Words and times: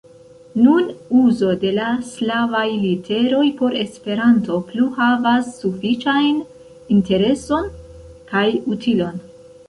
Nun, 0.59 0.85
uzo 1.23 1.49
de 1.63 1.73
la 1.73 1.89
slavaj 2.11 2.63
literoj 2.85 3.43
por 3.59 3.75
Esperanto 3.81 4.57
plu 4.69 4.87
havas 4.95 5.51
sufiĉajn 5.57 6.39
intereson 6.97 7.69
kaj 8.33 8.47
utilon. 8.77 9.21